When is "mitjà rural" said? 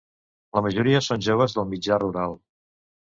1.75-2.39